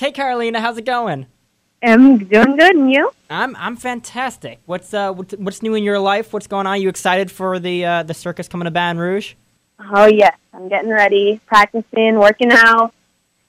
Hey 0.00 0.12
Carolina, 0.12 0.62
how's 0.62 0.78
it 0.78 0.86
going? 0.86 1.26
I'm 1.82 2.24
doing 2.24 2.56
good, 2.56 2.74
and 2.74 2.90
you? 2.90 3.10
I'm 3.28 3.54
I'm 3.56 3.76
fantastic. 3.76 4.58
What's 4.64 4.94
uh 4.94 5.12
what's, 5.12 5.34
what's 5.34 5.60
new 5.60 5.74
in 5.74 5.84
your 5.84 5.98
life? 5.98 6.32
What's 6.32 6.46
going 6.46 6.66
on? 6.66 6.80
You 6.80 6.88
excited 6.88 7.30
for 7.30 7.58
the 7.58 7.84
uh, 7.84 8.02
the 8.04 8.14
circus 8.14 8.48
coming 8.48 8.64
to 8.64 8.70
Baton 8.70 8.96
Rouge? 8.96 9.34
Oh 9.78 10.06
yes, 10.06 10.38
I'm 10.54 10.70
getting 10.70 10.88
ready, 10.88 11.38
practicing, 11.44 12.18
working 12.18 12.50
out. 12.50 12.94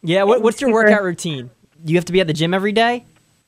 Yeah. 0.04 0.24
What, 0.24 0.42
what's 0.42 0.60
your 0.60 0.74
workout 0.74 1.04
routine? 1.04 1.52
Do 1.86 1.94
You 1.94 1.98
have 1.98 2.04
to 2.04 2.12
be 2.12 2.20
at 2.20 2.28
the 2.28 2.34
gym 2.34 2.54
every 2.54 2.74
day. 2.74 3.06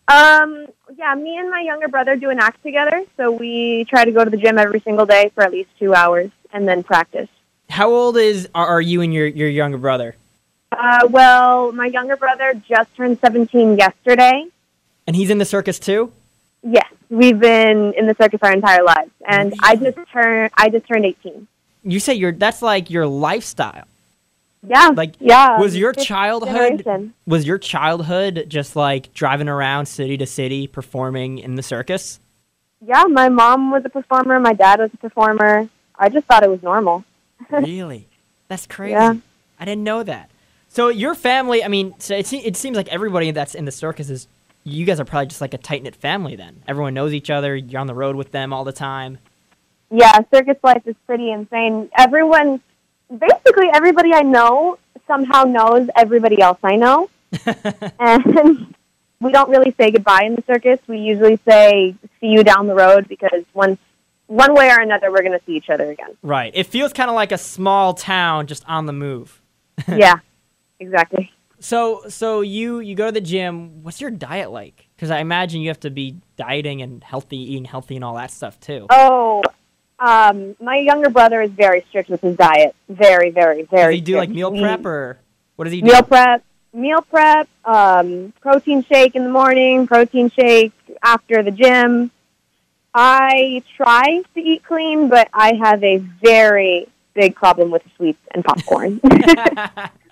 Um, 0.07 0.67
yeah, 0.97 1.13
me 1.15 1.37
and 1.37 1.49
my 1.49 1.59
younger 1.59 1.89
brother 1.89 2.15
do 2.15 2.29
an 2.29 2.39
act 2.39 2.63
together, 2.63 3.03
so 3.17 3.31
we 3.31 3.83
try 3.89 4.05
to 4.05 4.13
go 4.13 4.23
to 4.23 4.29
the 4.29 4.37
gym 4.37 4.57
every 4.57 4.79
single 4.79 5.05
day 5.05 5.29
for 5.35 5.43
at 5.43 5.51
least 5.51 5.71
two 5.77 5.93
hours, 5.93 6.31
and 6.53 6.65
then 6.65 6.83
practice. 6.83 7.27
How 7.69 7.91
old 7.91 8.15
is 8.15 8.47
are, 8.55 8.65
are 8.67 8.81
you 8.81 9.01
and 9.01 9.13
your 9.13 9.27
your 9.27 9.49
younger 9.49 9.77
brother? 9.77 10.15
Uh, 10.79 11.07
well, 11.09 11.71
my 11.71 11.85
younger 11.87 12.15
brother 12.15 12.53
just 12.67 12.95
turned 12.95 13.19
17 13.19 13.77
yesterday. 13.77 14.45
And 15.07 15.15
he's 15.15 15.29
in 15.29 15.37
the 15.37 15.45
circus 15.45 15.79
too. 15.79 16.11
Yes, 16.63 16.89
we've 17.09 17.39
been 17.39 17.93
in 17.97 18.07
the 18.07 18.15
circus 18.15 18.39
our 18.41 18.53
entire 18.53 18.83
lives, 18.83 19.11
and 19.27 19.53
I 19.61 19.75
just 19.75 19.97
turned 20.13 20.51
I 20.55 20.69
just 20.69 20.87
turned 20.87 21.05
18. 21.05 21.47
You 21.83 21.99
say 21.99 22.13
you're 22.13 22.31
that's 22.31 22.61
like 22.61 22.89
your 22.89 23.05
lifestyle. 23.05 23.83
Yeah, 24.65 24.91
Like 24.95 25.15
yeah. 25.19 25.59
was 25.59 25.75
your 25.75 25.91
childhood 25.91 26.83
generation. 26.85 27.13
was 27.27 27.45
your 27.45 27.57
childhood 27.57 28.45
just 28.47 28.77
like 28.77 29.13
driving 29.13 29.49
around 29.49 29.87
city 29.87 30.15
to 30.17 30.25
city 30.25 30.67
performing 30.67 31.37
in 31.39 31.55
the 31.55 31.63
circus? 31.63 32.21
Yeah, 32.85 33.03
my 33.03 33.27
mom 33.27 33.71
was 33.71 33.83
a 33.83 33.89
performer. 33.89 34.39
My 34.39 34.53
dad 34.53 34.79
was 34.79 34.89
a 34.93 34.97
performer. 34.97 35.67
I 35.99 36.07
just 36.07 36.25
thought 36.27 36.43
it 36.43 36.49
was 36.49 36.63
normal. 36.63 37.03
really? 37.51 38.07
That's 38.47 38.65
crazy. 38.65 38.93
Yeah. 38.93 39.15
I 39.59 39.65
didn't 39.65 39.83
know 39.83 40.01
that. 40.03 40.29
So 40.73 40.87
your 40.87 41.13
family, 41.13 41.63
I 41.63 41.67
mean, 41.67 41.93
so 41.99 42.15
it, 42.15 42.33
it 42.33 42.57
seems 42.57 42.75
like 42.75 42.87
everybody 42.87 43.29
that's 43.29 43.53
in 43.53 43.65
the 43.65 43.71
circus 43.71 44.09
is 44.09 44.27
you 44.63 44.85
guys 44.85 44.99
are 44.99 45.05
probably 45.05 45.27
just 45.27 45.39
like 45.39 45.53
a 45.53 45.59
tight 45.59 45.83
knit 45.83 45.95
family 45.95 46.35
then. 46.35 46.63
Everyone 46.67 46.95
knows 46.95 47.13
each 47.13 47.29
other. 47.29 47.55
You're 47.55 47.79
on 47.79 47.85
the 47.85 47.93
road 47.93 48.15
with 48.15 48.31
them 48.31 48.51
all 48.51 48.63
the 48.63 48.73
time. 48.73 49.19
Yeah, 49.91 50.17
circus 50.33 50.57
life 50.63 50.81
is 50.87 50.95
pretty 51.05 51.31
insane. 51.31 51.91
Everyone, 51.95 52.59
basically 53.15 53.67
everybody 53.71 54.15
I 54.15 54.23
know 54.23 54.79
somehow 55.05 55.43
knows 55.43 55.89
everybody 55.95 56.41
else 56.41 56.57
I 56.63 56.75
know. 56.75 57.07
and 57.99 58.73
we 59.19 59.31
don't 59.31 59.51
really 59.51 59.75
say 59.77 59.91
goodbye 59.91 60.23
in 60.23 60.33
the 60.33 60.43
circus. 60.47 60.79
We 60.87 60.97
usually 60.97 61.37
say 61.47 61.93
see 62.19 62.29
you 62.29 62.43
down 62.43 62.65
the 62.65 62.73
road 62.73 63.07
because 63.07 63.43
once 63.53 63.79
one 64.25 64.55
way 64.55 64.71
or 64.71 64.79
another 64.79 65.11
we're 65.11 65.21
going 65.21 65.37
to 65.37 65.45
see 65.45 65.55
each 65.55 65.69
other 65.69 65.91
again. 65.91 66.17
Right. 66.23 66.51
It 66.55 66.65
feels 66.65 66.93
kind 66.93 67.11
of 67.11 67.15
like 67.15 67.31
a 67.31 67.37
small 67.37 67.93
town 67.93 68.47
just 68.47 68.67
on 68.67 68.87
the 68.87 68.93
move. 68.93 69.39
yeah. 69.87 70.15
Exactly. 70.83 71.31
So 71.59 72.03
so 72.09 72.41
you 72.41 72.79
you 72.81 72.93
go 72.93 73.05
to 73.05 73.11
the 73.11 73.21
gym. 73.21 73.83
What's 73.83 74.01
your 74.01 74.11
diet 74.11 74.51
like? 74.51 74.89
Because 74.95 75.11
I 75.11 75.19
imagine 75.19 75.61
you 75.61 75.69
have 75.69 75.79
to 75.81 75.89
be 75.89 76.17
dieting 76.35 76.81
and 76.81 77.01
healthy, 77.01 77.37
eating 77.37 77.63
healthy, 77.63 77.95
and 77.95 78.03
all 78.03 78.15
that 78.15 78.31
stuff 78.31 78.59
too. 78.59 78.85
Oh, 78.89 79.41
um, 79.97 80.57
my 80.59 80.75
younger 80.75 81.09
brother 81.09 81.41
is 81.41 81.51
very 81.51 81.85
strict 81.87 82.09
with 82.09 82.19
his 82.19 82.35
diet. 82.35 82.75
Very, 82.89 83.29
very, 83.29 83.63
very. 83.63 83.93
Does 83.93 83.99
he 83.99 84.01
do 84.01 84.17
like 84.17 84.29
meal 84.29 84.51
prep 84.51 84.85
or 84.85 85.19
what 85.55 85.63
does 85.63 85.73
he 85.73 85.79
do? 85.79 85.87
meal 85.87 86.03
prep, 86.03 86.43
meal 86.73 87.01
prep, 87.01 87.47
um, 87.63 88.33
protein 88.41 88.83
shake 88.83 89.15
in 89.15 89.23
the 89.23 89.31
morning, 89.31 89.87
protein 89.87 90.29
shake 90.29 90.73
after 91.01 91.41
the 91.43 91.51
gym. 91.51 92.11
I 92.93 93.63
try 93.77 94.21
to 94.33 94.39
eat 94.39 94.65
clean, 94.65 95.07
but 95.07 95.29
I 95.33 95.53
have 95.63 95.81
a 95.81 95.97
very 95.97 96.87
big 97.13 97.35
problem 97.35 97.71
with 97.71 97.83
sweets 97.95 98.19
and 98.33 98.43
popcorn. 98.43 98.99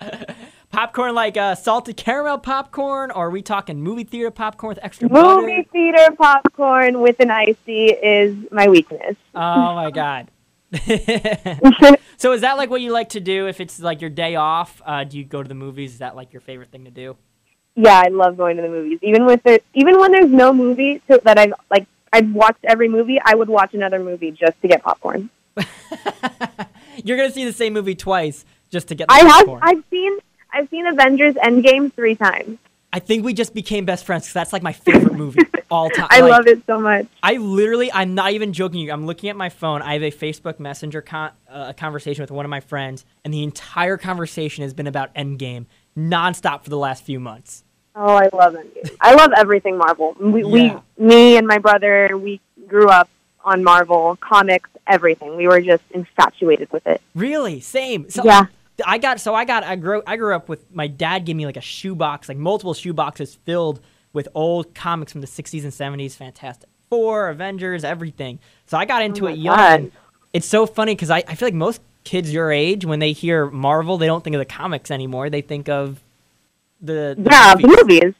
popcorn 0.72 1.14
like 1.14 1.36
uh, 1.36 1.54
salted 1.54 1.96
caramel 1.96 2.38
popcorn, 2.38 3.10
or 3.10 3.26
are 3.26 3.30
we 3.30 3.42
talking 3.42 3.80
movie 3.80 4.04
theater 4.04 4.30
popcorn 4.30 4.70
with 4.70 4.78
extra 4.82 5.08
Movie 5.08 5.58
butter? 5.58 5.68
theater 5.72 6.16
popcorn 6.16 7.00
with 7.00 7.20
an 7.20 7.30
ICEE 7.30 7.98
is 8.02 8.36
my 8.50 8.68
weakness. 8.68 9.16
Oh 9.34 9.74
my 9.74 9.90
god. 9.94 10.28
so 12.16 12.32
is 12.32 12.40
that 12.40 12.56
like 12.56 12.70
what 12.70 12.80
you 12.80 12.90
like 12.92 13.10
to 13.10 13.20
do 13.20 13.46
if 13.46 13.60
it's 13.60 13.78
like 13.78 14.00
your 14.00 14.10
day 14.10 14.34
off? 14.36 14.80
Uh, 14.84 15.04
do 15.04 15.18
you 15.18 15.24
go 15.24 15.42
to 15.42 15.48
the 15.48 15.54
movies? 15.54 15.92
Is 15.92 15.98
that 15.98 16.16
like 16.16 16.32
your 16.32 16.40
favorite 16.40 16.70
thing 16.70 16.86
to 16.86 16.90
do? 16.90 17.16
yeah, 17.74 18.02
I 18.04 18.08
love 18.08 18.36
going 18.36 18.56
to 18.56 18.62
the 18.62 18.68
movies. 18.68 18.98
Even 19.02 19.24
with 19.24 19.42
the, 19.44 19.60
even 19.74 19.98
when 19.98 20.12
there's 20.12 20.30
no 20.30 20.52
movie 20.52 21.00
so 21.08 21.18
that 21.24 21.38
I've 21.38 21.54
like 21.70 21.86
I've 22.12 22.30
watched 22.32 22.64
every 22.64 22.88
movie, 22.88 23.18
I 23.24 23.34
would 23.34 23.48
watch 23.48 23.74
another 23.74 23.98
movie 23.98 24.30
just 24.30 24.60
to 24.62 24.68
get 24.68 24.82
popcorn. 24.82 25.30
You're 27.04 27.16
gonna 27.16 27.30
see 27.30 27.44
the 27.44 27.52
same 27.52 27.72
movie 27.72 27.94
twice 27.94 28.44
just 28.70 28.88
to 28.88 28.94
get 28.94 29.08
the 29.08 29.14
I 29.14 29.18
have. 29.20 29.48
I've 29.62 29.84
seen 29.90 30.18
I've 30.52 30.68
seen 30.68 30.86
Avengers 30.86 31.34
Endgame 31.36 31.92
three 31.92 32.14
times. 32.14 32.58
I 32.94 32.98
think 32.98 33.24
we 33.24 33.32
just 33.32 33.54
became 33.54 33.86
best 33.86 34.04
friends 34.04 34.24
because 34.24 34.34
that's 34.34 34.52
like 34.52 34.62
my 34.62 34.74
favorite 34.74 35.14
movie 35.14 35.40
all 35.70 35.88
time. 35.88 36.08
I 36.10 36.20
Like, 36.20 36.30
love 36.30 36.46
it 36.46 36.62
so 36.66 36.78
much. 36.78 37.06
I 37.22 37.38
literally, 37.38 37.90
I'm 37.90 38.14
not 38.14 38.32
even 38.32 38.52
joking 38.52 38.80
you. 38.80 38.92
I'm 38.92 39.06
looking 39.06 39.30
at 39.30 39.36
my 39.36 39.48
phone. 39.48 39.80
I 39.80 39.94
have 39.94 40.02
a 40.02 40.10
Facebook 40.10 40.60
Messenger 40.60 41.00
con- 41.00 41.30
uh, 41.50 41.72
conversation 41.72 42.22
with 42.22 42.30
one 42.30 42.44
of 42.44 42.50
my 42.50 42.60
friends, 42.60 43.06
and 43.24 43.32
the 43.32 43.42
entire 43.42 43.96
conversation 43.96 44.62
has 44.62 44.74
been 44.74 44.86
about 44.86 45.14
Endgame 45.14 45.64
nonstop 45.96 46.64
for 46.64 46.70
the 46.70 46.76
last 46.76 47.02
few 47.04 47.18
months. 47.18 47.64
Oh, 47.96 48.14
I 48.14 48.28
love 48.32 48.54
Endgame. 48.54 48.90
I 49.00 49.14
love 49.14 49.30
everything 49.38 49.78
Marvel. 49.78 50.14
We, 50.20 50.42
Yeah. 50.42 50.80
we, 50.98 51.06
me 51.06 51.36
and 51.38 51.46
my 51.46 51.58
brother, 51.58 52.10
we 52.18 52.40
grew 52.66 52.88
up 52.88 53.08
on 53.42 53.64
Marvel 53.64 54.16
comics, 54.20 54.68
everything. 54.86 55.36
We 55.36 55.48
were 55.48 55.62
just 55.62 55.82
infatuated 55.92 56.70
with 56.72 56.86
it. 56.86 57.00
Really, 57.14 57.60
same. 57.60 58.10
So 58.10 58.22
Yeah. 58.24 58.46
I 58.86 58.98
got 58.98 59.20
so 59.20 59.34
I 59.34 59.44
got 59.44 59.64
I 59.64 59.76
grew 59.76 60.02
I 60.06 60.16
grew 60.16 60.34
up 60.34 60.48
with 60.48 60.72
my 60.74 60.86
dad 60.86 61.24
gave 61.24 61.36
me 61.36 61.46
like 61.46 61.56
a 61.56 61.60
shoebox, 61.62 62.28
like 62.28 62.38
multiple 62.38 62.74
shoeboxes 62.74 63.36
filled 63.44 63.80
with 64.12 64.28
old 64.34 64.74
comics 64.74 65.12
from 65.12 65.20
the 65.22 65.26
60s 65.26 65.62
and 65.64 65.72
70s, 65.72 66.14
Fantastic 66.16 66.68
Four, 66.90 67.28
Avengers, 67.30 67.84
everything. 67.84 68.38
So 68.66 68.76
I 68.76 68.84
got 68.84 69.02
into 69.02 69.24
Oh 69.24 69.28
it 69.28 69.38
young. 69.38 69.56
God. 69.56 69.92
It's 70.32 70.46
so 70.46 70.66
funny 70.66 70.94
because 70.94 71.10
I, 71.10 71.18
I 71.28 71.34
feel 71.34 71.46
like 71.46 71.54
most 71.54 71.80
kids 72.04 72.32
your 72.32 72.50
age, 72.52 72.84
when 72.84 72.98
they 72.98 73.12
hear 73.12 73.50
Marvel, 73.50 73.96
they 73.98 74.06
don't 74.06 74.22
think 74.22 74.34
of 74.34 74.38
the 74.40 74.44
comics 74.44 74.90
anymore. 74.90 75.30
They 75.30 75.40
think 75.42 75.68
of 75.68 76.00
the, 76.80 77.14
the 77.18 77.30
Yeah, 77.30 77.54
movies. 77.56 77.76
the 77.76 77.84
movies. 77.84 78.14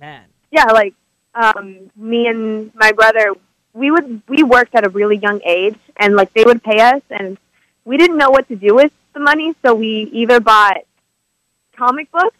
Man, 0.00 0.24
Yeah, 0.50 0.64
like 0.72 0.94
um, 1.34 1.90
me 1.96 2.26
and 2.26 2.74
my 2.74 2.92
brother, 2.92 3.32
we 3.74 3.90
would 3.90 4.22
we 4.28 4.42
worked 4.42 4.74
at 4.74 4.84
a 4.84 4.88
really 4.88 5.16
young 5.16 5.40
age, 5.44 5.76
and 5.96 6.14
like 6.16 6.32
they 6.34 6.44
would 6.44 6.62
pay 6.62 6.80
us, 6.80 7.02
and 7.10 7.38
we 7.84 7.96
didn't 7.96 8.16
know 8.16 8.30
what 8.30 8.48
to 8.48 8.56
do 8.56 8.74
with 8.74 8.92
the 9.18 9.24
money, 9.24 9.54
so 9.64 9.74
we 9.74 10.08
either 10.12 10.40
bought 10.40 10.78
comic 11.76 12.10
books 12.10 12.36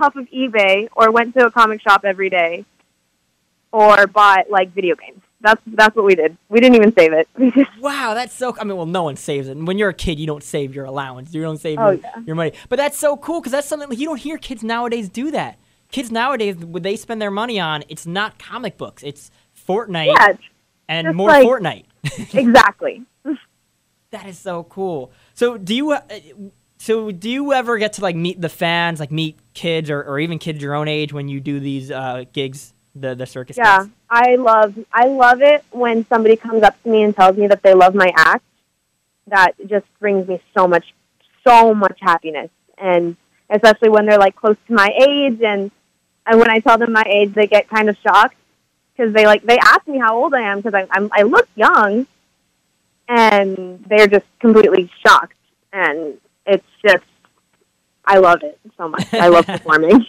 off 0.00 0.14
of 0.16 0.26
eBay, 0.30 0.88
or 0.94 1.10
went 1.10 1.34
to 1.34 1.46
a 1.46 1.50
comic 1.50 1.80
shop 1.80 2.04
every 2.04 2.28
day, 2.30 2.64
or 3.72 4.06
bought 4.06 4.50
like 4.50 4.72
video 4.74 4.94
games. 4.94 5.22
That's 5.40 5.60
that's 5.66 5.94
what 5.96 6.04
we 6.04 6.14
did. 6.14 6.36
We 6.48 6.60
didn't 6.60 6.76
even 6.76 6.94
save 6.96 7.12
it. 7.12 7.28
Wow, 7.80 8.14
that's 8.14 8.32
so. 8.34 8.56
I 8.58 8.64
mean, 8.64 8.76
well, 8.76 8.86
no 8.86 9.04
one 9.04 9.16
saves 9.16 9.48
it. 9.48 9.56
And 9.56 9.66
when 9.66 9.78
you're 9.78 9.90
a 9.90 9.94
kid, 9.94 10.18
you 10.18 10.26
don't 10.26 10.42
save 10.42 10.74
your 10.74 10.86
allowance. 10.86 11.32
You 11.32 11.42
don't 11.42 11.58
save 11.58 11.78
Oh, 11.78 11.90
your, 11.90 12.00
yeah. 12.00 12.22
your 12.26 12.34
money. 12.36 12.52
But 12.68 12.76
that's 12.76 12.98
so 12.98 13.16
cool 13.16 13.40
because 13.40 13.52
that's 13.52 13.68
something 13.68 13.88
like, 13.88 13.98
you 13.98 14.06
don't 14.06 14.16
hear 14.20 14.38
kids 14.38 14.64
nowadays 14.64 15.08
do 15.08 15.30
that. 15.30 15.58
Kids 15.92 16.10
nowadays, 16.10 16.56
what 16.56 16.82
they 16.82 16.96
spend 16.96 17.22
their 17.22 17.30
money 17.30 17.60
on, 17.60 17.84
it's 17.88 18.06
not 18.06 18.38
comic 18.40 18.76
books. 18.76 19.02
It's 19.04 19.30
Fortnite 19.68 20.06
yeah, 20.06 20.32
and 20.88 21.14
more 21.14 21.28
like- 21.28 21.46
Fortnite. 21.46 21.84
exactly. 22.34 23.02
that 24.10 24.26
is 24.26 24.38
so 24.38 24.64
cool. 24.64 25.12
So 25.36 25.58
do 25.58 25.74
you? 25.74 25.92
Uh, 25.92 26.00
so 26.78 27.10
do 27.10 27.28
you 27.28 27.52
ever 27.52 27.76
get 27.76 27.92
to 27.94 28.02
like 28.02 28.16
meet 28.16 28.40
the 28.40 28.48
fans, 28.48 28.98
like 28.98 29.12
meet 29.12 29.38
kids 29.52 29.90
or, 29.90 30.02
or 30.02 30.18
even 30.18 30.38
kids 30.38 30.62
your 30.62 30.74
own 30.74 30.88
age 30.88 31.12
when 31.12 31.28
you 31.28 31.40
do 31.40 31.60
these 31.60 31.90
uh, 31.90 32.24
gigs, 32.32 32.72
the 32.94 33.14
the 33.14 33.26
circus? 33.26 33.58
Yeah, 33.58 33.82
gigs? 33.82 33.90
I 34.08 34.36
love 34.36 34.74
I 34.92 35.06
love 35.06 35.42
it 35.42 35.62
when 35.70 36.06
somebody 36.06 36.36
comes 36.36 36.62
up 36.62 36.82
to 36.82 36.88
me 36.88 37.02
and 37.02 37.14
tells 37.14 37.36
me 37.36 37.46
that 37.48 37.62
they 37.62 37.74
love 37.74 37.94
my 37.94 38.10
act. 38.16 38.44
That 39.26 39.52
just 39.66 39.86
brings 40.00 40.26
me 40.26 40.40
so 40.56 40.66
much 40.66 40.94
so 41.46 41.74
much 41.74 41.98
happiness, 42.00 42.50
and 42.78 43.16
especially 43.50 43.90
when 43.90 44.06
they're 44.06 44.18
like 44.18 44.36
close 44.36 44.56
to 44.68 44.72
my 44.72 44.88
age, 44.88 45.42
and 45.42 45.70
and 46.26 46.38
when 46.38 46.48
I 46.48 46.60
tell 46.60 46.78
them 46.78 46.92
my 46.92 47.04
age, 47.06 47.34
they 47.34 47.46
get 47.46 47.68
kind 47.68 47.90
of 47.90 47.96
shocked 47.98 48.36
because 48.96 49.12
they 49.12 49.26
like 49.26 49.42
they 49.42 49.58
ask 49.58 49.86
me 49.86 49.98
how 49.98 50.16
old 50.16 50.32
I 50.32 50.50
am 50.50 50.62
because 50.62 50.72
I 50.72 50.86
I'm, 50.90 51.10
I 51.12 51.22
look 51.24 51.46
young, 51.56 52.06
and 53.08 53.84
they're 53.88 54.06
just 54.06 54.26
completely 54.40 54.90
shocked, 55.04 55.34
and 55.72 56.18
it's 56.46 56.64
just 56.86 57.04
I 58.04 58.18
love 58.18 58.42
it 58.42 58.58
so 58.76 58.88
much. 58.88 59.12
I 59.12 59.28
love 59.28 59.46
performing. 59.46 60.06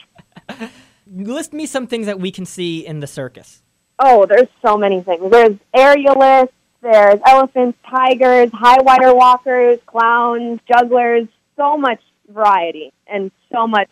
List 1.12 1.54
me 1.54 1.66
some 1.66 1.88
things 1.88 2.06
that 2.06 2.20
we 2.20 2.32
can 2.32 2.46
see 2.46 2.86
in 2.86 3.00
the 3.00 3.08
circus. 3.08 3.64
Oh, 4.00 4.26
there's 4.26 4.50
so 4.64 4.78
many 4.78 5.02
things. 5.02 5.32
There's 5.32 5.58
aerialists, 5.76 6.52
there's 6.82 7.20
elephants, 7.26 7.78
tigers, 7.90 8.52
high 8.54 8.82
wire 8.82 9.16
walkers, 9.16 9.80
clowns, 9.88 10.60
jugglers, 10.72 11.28
so 11.56 11.78
much 11.78 12.02
variety 12.30 12.94
and 13.08 13.32
so 13.52 13.68
much 13.68 13.90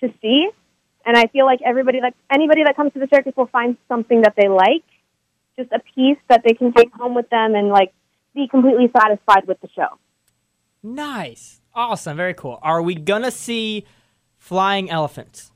to 0.00 0.12
see. 0.20 0.48
And 1.04 1.16
I 1.16 1.26
feel 1.26 1.46
like 1.46 1.60
everybody 1.64 2.00
that 2.00 2.14
anybody 2.32 2.62
that 2.64 2.76
comes 2.76 2.92
to 2.92 3.00
the 3.00 3.08
circus 3.12 3.32
will 3.36 3.46
find 3.46 3.76
something 3.88 4.22
that 4.22 4.34
they 4.36 4.48
like, 4.48 4.84
just 5.58 5.72
a 5.72 5.80
piece 5.94 6.18
that 6.28 6.42
they 6.44 6.54
can 6.54 6.72
take 6.72 6.92
home 6.92 7.14
with 7.14 7.28
them 7.30 7.56
and 7.56 7.68
like 7.70 7.92
be 8.34 8.48
completely 8.48 8.90
satisfied 8.96 9.46
with 9.46 9.60
the 9.60 9.68
show. 9.74 9.98
Nice. 10.82 11.60
Awesome. 11.74 12.16
Very 12.16 12.34
cool. 12.34 12.58
Are 12.62 12.82
we 12.82 12.94
going 12.94 13.22
to 13.22 13.30
see 13.30 13.86
flying 14.38 14.90
elephants? 14.90 15.50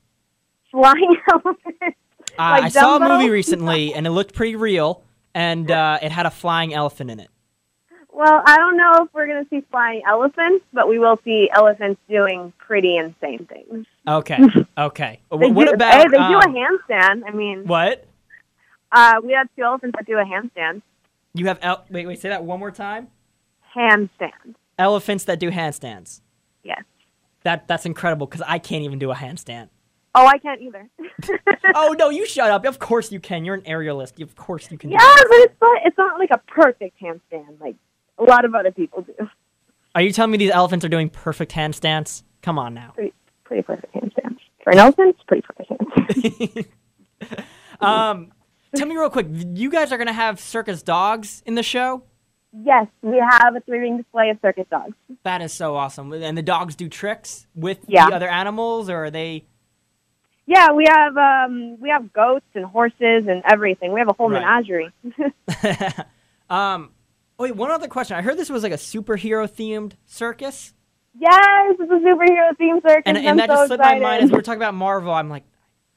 Flying 0.71 1.15
elephants. 1.31 1.65
Uh, 1.81 1.91
Like 2.37 2.63
I 2.63 2.69
saw 2.69 2.97
a 2.97 2.99
movie 2.99 3.29
recently 3.29 3.93
and 3.93 4.05
it 4.07 4.11
looked 4.11 4.33
pretty 4.33 4.55
real 4.55 5.03
and 5.33 5.69
uh, 5.69 5.99
it 6.01 6.11
had 6.11 6.25
a 6.25 6.31
flying 6.31 6.73
elephant 6.73 7.11
in 7.11 7.19
it. 7.19 7.29
Well, 8.11 8.41
I 8.45 8.57
don't 8.57 8.77
know 8.77 9.03
if 9.03 9.13
we're 9.13 9.27
going 9.27 9.43
to 9.43 9.49
see 9.49 9.61
flying 9.69 10.01
elephants, 10.07 10.65
but 10.73 10.87
we 10.89 10.97
will 10.97 11.17
see 11.23 11.51
elephants 11.53 12.01
doing 12.09 12.51
pretty 12.57 12.97
insane 12.97 13.45
things. 13.45 13.85
Okay. 14.07 14.39
Okay. 14.77 15.19
They 15.31 15.51
what 15.51 15.67
do, 15.67 15.73
about 15.73 15.93
hey, 15.93 16.03
they 16.03 16.17
do 16.17 16.23
a 16.23 16.45
um, 16.45 16.53
handstand. 16.53 17.23
I 17.27 17.31
mean, 17.31 17.65
What? 17.65 18.05
uh, 18.91 19.15
we 19.23 19.33
have 19.33 19.47
two 19.55 19.63
elephants 19.63 19.95
that 19.97 20.05
do 20.05 20.17
a 20.19 20.23
handstand. 20.23 20.83
You 21.37 21.47
have 21.47 21.59
el- 21.61 21.85
wait, 21.89 22.07
wait, 22.07 22.19
say 22.19 22.29
that 22.29 22.43
one 22.43 22.59
more 22.59 22.71
time. 22.71 23.07
Handstand. 23.75 24.55
Elephants 24.79 25.23
that 25.25 25.39
do 25.39 25.51
handstands. 25.51 26.21
Yes. 26.63 26.83
That 27.43 27.67
that's 27.67 27.85
incredible 27.85 28.27
because 28.27 28.41
I 28.47 28.59
can't 28.59 28.83
even 28.83 28.99
do 28.99 29.11
a 29.11 29.15
handstand. 29.15 29.69
Oh, 30.15 30.25
I 30.25 30.37
can't 30.39 30.61
either. 30.61 30.89
Oh 31.75 31.95
no, 31.99 32.09
you 32.09 32.25
shut 32.25 32.49
up. 32.49 32.65
Of 32.65 32.79
course 32.79 33.11
you 33.11 33.19
can. 33.19 33.43
You're 33.45 33.55
an 33.55 33.61
aerialist. 33.61 34.21
Of 34.21 34.35
course 34.35 34.71
you 34.71 34.77
can. 34.77 34.89
yeah, 34.89 34.97
but 34.99 35.37
it's 35.39 35.55
not. 35.61 35.81
It's 35.85 35.97
not 35.97 36.17
like 36.19 36.29
a 36.31 36.37
perfect 36.47 36.99
handstand 37.01 37.59
like 37.59 37.75
a 38.17 38.23
lot 38.23 38.45
of 38.45 38.55
other 38.55 38.71
people 38.71 39.01
do. 39.03 39.29
Are 39.93 40.01
you 40.01 40.11
telling 40.11 40.31
me 40.31 40.37
these 40.37 40.51
elephants 40.51 40.85
are 40.85 40.89
doing 40.89 41.09
perfect 41.09 41.51
handstands? 41.51 42.23
Come 42.41 42.57
on 42.57 42.73
now. 42.73 42.91
Pretty, 42.95 43.13
pretty 43.43 43.63
perfect 43.63 43.93
handstand 43.93 44.37
for 44.63 44.71
an 44.71 44.77
elephant. 44.79 45.09
It's 45.15 45.23
pretty 45.23 45.43
perfect 45.45 45.69
handstand. 45.71 46.65
Um, 47.79 48.31
tell 48.77 48.87
me 48.87 48.95
real 48.95 49.09
quick. 49.09 49.27
You 49.29 49.69
guys 49.69 49.91
are 49.91 49.97
gonna 49.97 50.13
have 50.13 50.39
circus 50.39 50.81
dogs 50.83 51.43
in 51.45 51.55
the 51.55 51.63
show. 51.63 52.03
yes, 52.63 52.87
we 53.01 53.17
have 53.17 53.55
a 53.55 53.59
three-ring 53.61 53.97
display 53.97 54.29
of 54.29 54.37
circus 54.41 54.65
dogs. 54.71 54.93
That 55.23 55.41
is 55.41 55.53
so 55.53 55.75
awesome. 55.75 56.11
And 56.13 56.37
the 56.37 56.41
dogs 56.41 56.75
do 56.75 56.87
tricks 56.89 57.45
with 57.55 57.79
Yeah. 57.87 58.09
the 58.09 58.15
other 58.15 58.27
animals, 58.29 58.89
or 58.89 59.05
are 59.05 59.11
they? 59.11 59.45
Yeah, 60.45 60.71
we 60.71 60.85
have 60.87 61.17
um, 61.17 61.77
we 61.81 61.89
have 61.89 62.13
goats 62.13 62.45
and 62.55 62.65
horses 62.65 63.27
and 63.27 63.43
everything. 63.45 63.91
We 63.93 63.99
have 63.99 64.07
a 64.09 64.13
whole 64.13 64.29
Right. 64.29 64.39
menagerie. 64.41 64.91
um, 66.49 66.91
wait, 67.37 67.55
one 67.55 67.71
other 67.71 67.87
question. 67.87 68.15
I 68.17 68.21
heard 68.21 68.37
this 68.37 68.49
was 68.49 68.63
like 68.63 68.71
a 68.71 68.77
superhero 68.77 69.47
themed 69.49 69.93
circus, 70.05 70.73
yes, 71.19 71.75
it's 71.79 71.91
a 71.91 71.95
superhero 71.95 72.55
themed 72.59 72.81
circus. 72.81 73.03
and, 73.05 73.17
and 73.17 73.39
that 73.39 73.49
so 73.49 73.55
just 73.55 73.67
slipped 73.67 73.81
excited. 73.81 74.01
my 74.01 74.09
mind 74.09 74.23
as 74.23 74.31
we 74.31 74.37
are 74.37 74.41
talking 74.41 74.59
about 74.61 74.73
Marvel. 74.73 75.11
I'm 75.13 75.29
like, 75.29 75.43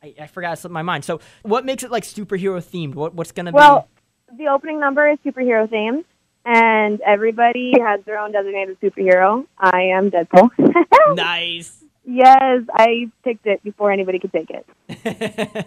I, 0.03 0.15
I 0.23 0.27
forgot 0.27 0.59
slipped 0.59 0.73
my 0.73 0.83
mind. 0.83 1.05
So, 1.05 1.21
what 1.43 1.65
makes 1.65 1.83
it 1.83 1.91
like 1.91 2.05
superhero 2.05 2.63
themed? 2.63 2.95
What 2.95 3.15
what's 3.15 3.33
gonna 3.33 3.53
be? 3.53 3.57
Well, 3.57 3.89
the 4.37 4.49
opening 4.49 4.81
number 4.81 5.09
is 5.09 5.19
superhero 5.25 5.69
themed, 5.69 6.05
and 6.45 7.01
everybody 7.03 7.75
has 7.81 8.01
their 8.05 8.19
own 8.19 8.33
designated 8.33 8.81
superhero. 8.81 9.47
I 9.59 9.83
am 9.95 10.11
Deadpool. 10.11 10.51
nice? 11.15 11.85
yes, 12.05 12.63
I 12.73 13.11
picked 13.25 13.47
it 13.47 13.63
before 13.63 13.93
anybody 13.93 14.19
could 14.19 14.33
take 14.33 14.51
it. 14.51 15.67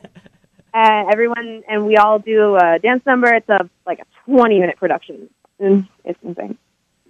And 0.73 1.09
everyone 1.11 1.63
and 1.69 1.85
we 1.85 1.97
all 1.97 2.19
do 2.19 2.55
a 2.55 2.79
dance 2.79 3.05
number. 3.05 3.33
It's 3.33 3.49
a 3.49 3.69
like 3.85 3.99
a 3.99 4.05
twenty 4.25 4.59
minute 4.59 4.77
production. 4.77 5.29
It's 5.59 6.19
insane. 6.23 6.57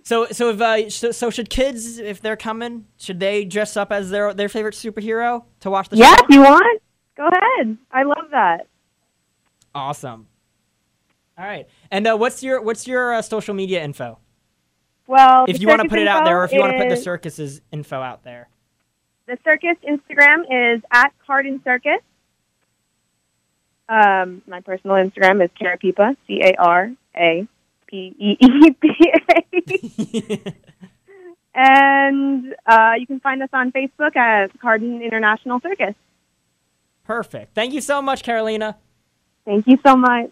So, 0.05 0.27
so 0.31 0.49
if 0.49 0.59
uh, 0.59 0.89
so, 0.89 1.11
so 1.11 1.29
should 1.29 1.49
kids, 1.49 1.97
if 1.97 2.21
they're 2.21 2.35
coming, 2.35 2.87
should 2.97 3.21
they 3.21 3.45
dress 3.45 3.77
up 3.77 3.93
as 3.93 4.09
their 4.09 4.33
their 4.33 4.49
favorite 4.49 4.75
superhero 4.75 5.45
to 5.61 5.69
watch 5.69 5.87
the 5.87 5.95
Yeah, 5.95 6.07
show? 6.07 6.11
Yeah, 6.11 6.25
if 6.29 6.35
you 6.35 6.41
want, 6.41 6.81
go 7.15 7.27
ahead. 7.27 7.77
I 7.91 8.03
love 8.03 8.29
that. 8.31 8.67
Awesome. 9.75 10.27
All 11.37 11.45
right. 11.45 11.67
And 11.91 12.05
uh, 12.07 12.15
what's 12.15 12.43
your 12.43 12.61
what's 12.61 12.87
your 12.87 13.13
uh, 13.13 13.21
social 13.21 13.53
media 13.53 13.83
info? 13.83 14.19
Well, 15.07 15.45
If 15.47 15.59
you 15.59 15.67
want 15.67 15.81
to 15.81 15.89
put 15.89 15.99
it 15.99 16.07
out 16.07 16.23
there, 16.25 16.39
or 16.39 16.45
if 16.45 16.53
you 16.53 16.59
want 16.59 16.73
to 16.73 16.79
put 16.79 16.89
the 16.89 16.97
circus's 16.97 17.61
info 17.71 17.99
out 18.01 18.23
there. 18.23 18.47
the 19.25 19.37
circus 19.43 19.75
Instagram 19.87 20.75
is 20.75 20.81
at 20.91 21.11
Carden 21.25 21.61
Circus. 21.63 21.99
Um, 23.89 24.41
my 24.47 24.61
personal 24.61 24.95
Instagram 24.95 25.43
is 25.43 25.49
Carapipa, 25.59 26.15
C 26.25 26.41
A 26.41 26.55
R 26.57 26.91
A 27.17 27.47
P 27.87 28.15
E 28.17 28.37
E 28.39 28.71
P 28.71 29.13
A. 30.45 30.53
And 31.55 32.55
uh, 32.65 32.93
you 32.97 33.05
can 33.05 33.19
find 33.19 33.43
us 33.43 33.49
on 33.53 33.71
Facebook 33.71 34.15
at 34.15 34.59
Carden 34.59 35.01
International 35.01 35.59
Circus. 35.59 35.93
Perfect. 37.03 37.53
Thank 37.53 37.73
you 37.73 37.81
so 37.81 38.01
much, 38.01 38.23
Carolina. 38.23 38.77
Thank 39.45 39.67
you 39.67 39.77
so 39.85 39.95
much. 39.95 40.31